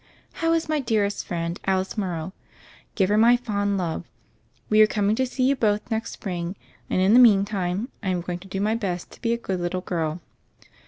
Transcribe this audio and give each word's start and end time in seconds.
How 0.41 0.51
is 0.53 0.67
my 0.67 0.79
dearest 0.79 1.23
friend, 1.27 1.59
Alice 1.65 1.95
Morrow? 1.95 2.33
Give 2.95 3.09
her 3.09 3.19
my 3.19 3.37
fond 3.37 3.77
love. 3.77 4.03
We 4.67 4.81
are 4.81 4.87
coming 4.87 5.15
to 5.17 5.27
see 5.27 5.43
you 5.43 5.55
both 5.55 5.91
next 5.91 6.13
spring; 6.13 6.55
and 6.89 6.99
in 6.99 7.13
the 7.13 7.19
meantime, 7.19 7.89
I 8.01 8.09
am 8.09 8.21
going 8.21 8.39
to 8.39 8.47
do 8.47 8.59
my 8.59 8.73
best 8.73 9.11
to 9.11 9.21
be 9.21 9.31
a 9.31 9.37
good 9.37 9.59
little 9.59 9.81
girl. 9.81 10.19